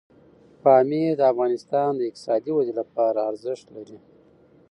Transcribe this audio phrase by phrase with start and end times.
[0.63, 3.97] پامیر د افغانستان د اقتصادي ودې لپاره ارزښت لري.